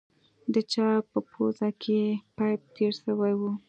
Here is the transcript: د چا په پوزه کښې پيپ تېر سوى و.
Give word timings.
د 0.53 0.55
چا 0.71 0.87
په 1.11 1.19
پوزه 1.29 1.69
کښې 1.81 2.03
پيپ 2.37 2.61
تېر 2.75 2.93
سوى 3.03 3.33
و. 3.39 3.41